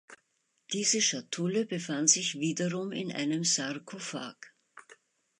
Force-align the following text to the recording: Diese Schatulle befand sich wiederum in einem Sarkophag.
Diese 0.73 0.99
Schatulle 0.99 1.67
befand 1.67 2.09
sich 2.09 2.33
wiederum 2.39 2.91
in 2.91 3.11
einem 3.11 3.43
Sarkophag. 3.43 4.35